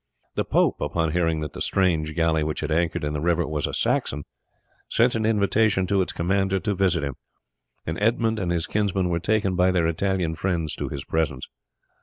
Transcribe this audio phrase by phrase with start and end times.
[0.33, 3.67] The pope, upon hearing that the strange galley which had anchored in the river was
[3.67, 4.23] a Saxon,
[4.89, 7.17] sent an invitation to its commander to visit him,
[7.85, 11.47] and Edmund and his kinsman were taken by their Italian friends to his presence.